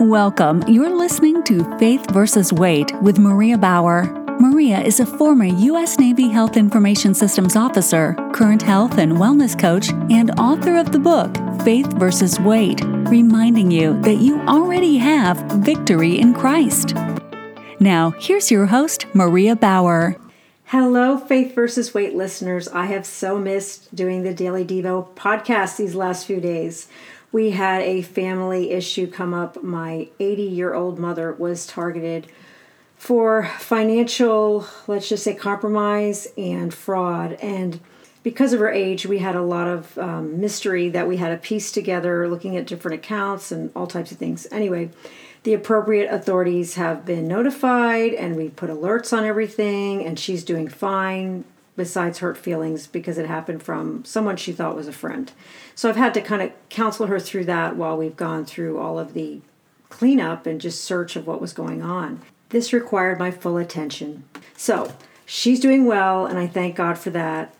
Welcome. 0.00 0.62
You're 0.68 0.96
listening 0.96 1.42
to 1.42 1.64
Faith 1.76 2.08
versus 2.12 2.52
Weight 2.52 2.92
with 3.02 3.18
Maria 3.18 3.58
Bauer. 3.58 4.04
Maria 4.38 4.78
is 4.78 5.00
a 5.00 5.06
former 5.06 5.46
U.S. 5.46 5.98
Navy 5.98 6.28
Health 6.28 6.56
Information 6.56 7.14
Systems 7.14 7.56
officer, 7.56 8.14
current 8.32 8.62
health 8.62 8.98
and 8.98 9.14
wellness 9.14 9.58
coach, 9.58 9.88
and 10.08 10.30
author 10.38 10.76
of 10.76 10.92
the 10.92 11.00
book 11.00 11.36
Faith 11.64 11.92
versus 11.94 12.38
Weight, 12.38 12.80
reminding 13.10 13.72
you 13.72 14.00
that 14.02 14.18
you 14.18 14.40
already 14.42 14.98
have 14.98 15.36
victory 15.64 16.20
in 16.20 16.32
Christ. 16.32 16.94
Now, 17.80 18.12
here's 18.20 18.52
your 18.52 18.66
host, 18.66 19.06
Maria 19.14 19.56
Bauer. 19.56 20.14
Hello, 20.66 21.18
Faith 21.18 21.56
versus 21.56 21.92
Weight 21.92 22.14
listeners. 22.14 22.68
I 22.68 22.86
have 22.86 23.04
so 23.04 23.36
missed 23.36 23.92
doing 23.96 24.22
the 24.22 24.32
Daily 24.32 24.64
Devo 24.64 25.12
podcast 25.16 25.76
these 25.76 25.96
last 25.96 26.24
few 26.24 26.40
days 26.40 26.86
we 27.32 27.50
had 27.50 27.82
a 27.82 28.02
family 28.02 28.70
issue 28.70 29.10
come 29.10 29.34
up. 29.34 29.62
My 29.62 30.08
80 30.18 30.42
year 30.42 30.74
old 30.74 30.98
mother 30.98 31.32
was 31.32 31.66
targeted 31.66 32.26
for 32.96 33.48
financial, 33.58 34.66
let's 34.86 35.08
just 35.08 35.24
say, 35.24 35.34
compromise 35.34 36.28
and 36.36 36.72
fraud. 36.72 37.34
And 37.34 37.80
because 38.22 38.52
of 38.52 38.60
her 38.60 38.70
age, 38.70 39.06
we 39.06 39.18
had 39.18 39.36
a 39.36 39.42
lot 39.42 39.68
of 39.68 39.96
um, 39.98 40.40
mystery 40.40 40.88
that 40.88 41.06
we 41.06 41.18
had 41.18 41.28
to 41.28 41.36
piece 41.36 41.70
together, 41.70 42.28
looking 42.28 42.56
at 42.56 42.66
different 42.66 42.96
accounts 42.96 43.52
and 43.52 43.70
all 43.76 43.86
types 43.86 44.10
of 44.10 44.18
things. 44.18 44.46
Anyway, 44.50 44.90
the 45.44 45.54
appropriate 45.54 46.12
authorities 46.12 46.74
have 46.74 47.06
been 47.06 47.28
notified, 47.28 48.12
and 48.12 48.36
we 48.36 48.48
put 48.48 48.68
alerts 48.68 49.16
on 49.16 49.24
everything, 49.24 50.04
and 50.04 50.18
she's 50.18 50.42
doing 50.42 50.66
fine 50.66 51.44
besides 51.78 52.18
hurt 52.18 52.36
feelings 52.36 52.86
because 52.88 53.16
it 53.16 53.26
happened 53.26 53.62
from 53.62 54.04
someone 54.04 54.36
she 54.36 54.52
thought 54.52 54.76
was 54.76 54.88
a 54.88 54.92
friend. 54.92 55.32
So 55.76 55.88
I've 55.88 55.96
had 55.96 56.12
to 56.14 56.20
kind 56.20 56.42
of 56.42 56.52
counsel 56.68 57.06
her 57.06 57.20
through 57.20 57.44
that 57.44 57.76
while 57.76 57.96
we've 57.96 58.16
gone 58.16 58.44
through 58.44 58.78
all 58.78 58.98
of 58.98 59.14
the 59.14 59.40
cleanup 59.88 60.44
and 60.44 60.60
just 60.60 60.84
search 60.84 61.16
of 61.16 61.26
what 61.26 61.40
was 61.40 61.52
going 61.52 61.80
on. 61.80 62.20
This 62.50 62.72
required 62.72 63.18
my 63.18 63.30
full 63.30 63.56
attention. 63.56 64.24
So 64.56 64.92
she's 65.24 65.60
doing 65.60 65.86
well, 65.86 66.26
and 66.26 66.38
I 66.38 66.48
thank 66.48 66.74
God 66.74 66.98
for 66.98 67.10
that. 67.10 67.54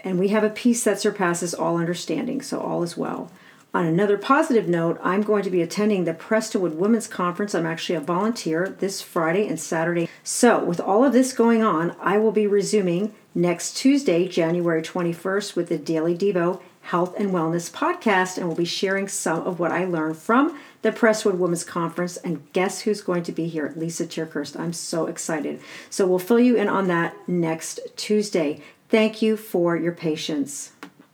And 0.00 0.18
we 0.18 0.28
have 0.28 0.44
a 0.44 0.50
peace 0.50 0.82
that 0.84 1.00
surpasses 1.00 1.54
all 1.54 1.78
understanding, 1.78 2.42
so 2.42 2.60
all 2.60 2.82
is 2.82 2.96
well. 2.96 3.30
On 3.72 3.86
another 3.86 4.18
positive 4.18 4.68
note, 4.68 5.00
I'm 5.02 5.22
going 5.22 5.42
to 5.44 5.50
be 5.50 5.62
attending 5.62 6.04
the 6.04 6.14
Prestonwood 6.14 6.74
Women's 6.74 7.06
Conference. 7.06 7.54
I'm 7.54 7.66
actually 7.66 7.96
a 7.96 8.00
volunteer 8.00 8.68
this 8.78 9.00
Friday 9.00 9.48
and 9.48 9.58
Saturday. 9.58 10.08
So, 10.22 10.62
with 10.62 10.80
all 10.80 11.04
of 11.04 11.12
this 11.12 11.32
going 11.32 11.62
on, 11.62 11.96
I 12.00 12.18
will 12.18 12.30
be 12.30 12.46
resuming 12.46 13.14
next 13.34 13.76
Tuesday, 13.76 14.28
January 14.28 14.82
21st, 14.82 15.56
with 15.56 15.68
the 15.68 15.78
Daily 15.78 16.16
Devo 16.16 16.60
Health 16.82 17.14
and 17.18 17.30
Wellness 17.30 17.70
podcast, 17.70 18.36
and 18.36 18.46
we'll 18.46 18.56
be 18.56 18.64
sharing 18.64 19.08
some 19.08 19.46
of 19.46 19.58
what 19.58 19.72
I 19.72 19.84
learned 19.84 20.18
from 20.18 20.58
the 20.82 20.92
Prestonwood 20.92 21.38
Women's 21.38 21.64
Conference. 21.64 22.18
And 22.18 22.52
guess 22.52 22.82
who's 22.82 23.00
going 23.00 23.22
to 23.24 23.32
be 23.32 23.48
here? 23.48 23.72
Lysa 23.76 24.06
TerKeurst. 24.06 24.58
I'm 24.58 24.72
so 24.72 25.06
excited. 25.06 25.60
So, 25.88 26.06
we'll 26.06 26.18
fill 26.18 26.40
you 26.40 26.56
in 26.56 26.68
on 26.68 26.88
that 26.88 27.16
next 27.26 27.80
Tuesday. 27.96 28.60
Thank 28.90 29.22
you 29.22 29.36
for 29.36 29.76
your 29.76 29.92
patience. 29.92 30.72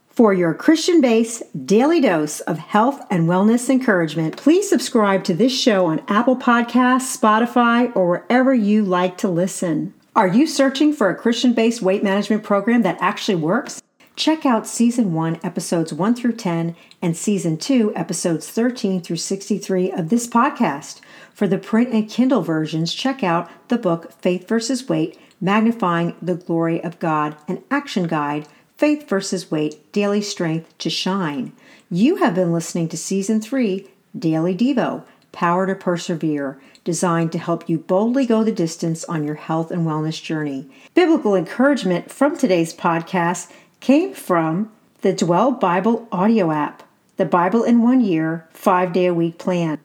For 0.09 0.35
your 0.35 0.53
Christian 0.53 1.01
based 1.01 1.45
daily 1.67 2.01
dose 2.01 2.41
of 2.41 2.59
health 2.59 3.01
and 3.11 3.29
wellness 3.29 3.71
encouragement, 3.71 4.37
please 4.37 4.69
subscribe 4.69 5.25
to 5.25 5.35
this 5.35 5.59
show 5.59 5.87
on 5.87 6.03
Apple 6.09 6.37
Podcasts, 6.37 7.17
Spotify, 7.17 7.95
or 7.97 8.09
wherever 8.09 8.53
you 8.53 8.85
like 8.85 9.17
to 9.19 9.29
listen. 9.29 9.95
Are 10.17 10.27
you 10.27 10.49
searching 10.49 10.93
for 10.93 11.09
a 11.09 11.15
Christian 11.15 11.53
based 11.53 11.83
weight 11.83 12.03
management 12.03 12.43
program 12.43 12.83
that 12.83 12.99
actually 13.01 13.37
works? 13.37 13.81
Check 14.17 14.45
out 14.45 14.67
Season 14.67 15.13
1, 15.15 15.39
Episodes 15.45 15.93
1 15.93 16.17
through 16.17 16.33
10, 16.33 16.75
and 17.01 17.17
Season 17.17 17.57
2, 17.57 17.93
Episodes 17.95 18.51
13 18.51 19.03
through 19.03 19.17
63 19.17 19.93
of 19.93 20.09
this 20.09 20.27
podcast. 20.27 21.01
For 21.33 21.47
the 21.47 21.59
print 21.59 21.91
and 21.91 22.11
Kindle 22.11 22.43
versions, 22.43 22.93
check 22.93 23.23
out 23.23 23.49
the 23.69 23.79
book 23.79 24.11
Faith 24.21 24.49
versus 24.49 24.89
Weight 24.89 25.17
Magnifying 25.41 26.17
the 26.21 26.35
Glory 26.35 26.83
of 26.83 26.99
God, 26.99 27.37
an 27.47 27.63
action 27.71 28.09
guide 28.09 28.49
Faith 28.77 29.09
versus 29.09 29.49
Weight 29.49 29.93
Daily 29.93 30.21
Strength 30.21 30.77
to 30.79 30.91
Shine. 30.91 31.53
You 31.89 32.17
have 32.17 32.35
been 32.35 32.53
listening 32.53 32.89
to 32.89 32.97
Season 32.97 33.41
3 33.41 33.89
Daily 34.19 34.57
Devo 34.57 35.05
Power 35.33 35.67
to 35.67 35.75
Persevere, 35.75 36.61
designed 36.85 37.33
to 37.33 37.39
help 37.39 37.69
you 37.69 37.79
boldly 37.79 38.27
go 38.27 38.43
the 38.43 38.53
distance 38.53 39.05
on 39.05 39.25
your 39.25 39.37
health 39.37 39.71
and 39.71 39.87
wellness 39.87 40.23
journey. 40.23 40.67
Biblical 40.95 41.35
encouragement 41.35 42.11
from 42.11 42.37
today's 42.37 42.75
podcast 42.75 43.51
came 43.81 44.13
from 44.15 44.71
the 45.03 45.13
Dwell 45.13 45.53
Bible 45.53 46.09
audio 46.13 46.51
app, 46.51 46.83
the 47.17 47.25
Bible 47.25 47.65
in 47.65 47.83
One 47.83 48.01
Year, 48.01 48.49
five 48.51 48.93
day 48.93 49.07
a 49.07 49.15
week 49.15 49.39
plan. 49.39 49.79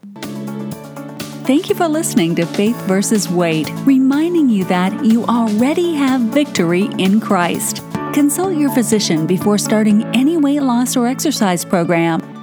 Thank 1.46 1.70
you 1.70 1.76
for 1.76 1.88
listening 1.88 2.36
to 2.36 2.46
Faith 2.46 2.76
versus 2.88 3.30
Weight, 3.30 3.70
reminding 3.86 4.50
you 4.50 4.66
that 4.66 5.06
you 5.06 5.26
already 5.26 5.94
have 5.94 6.22
victory 6.22 6.90
in 6.98 7.22
Christ. 7.22 7.82
Consult 8.14 8.58
your 8.58 8.72
physician 8.74 9.28
before 9.28 9.58
starting 9.58 10.04
any 10.16 10.38
weight 10.38 10.62
loss 10.62 10.96
or 10.96 11.06
exercise 11.06 11.64
program 11.64 12.35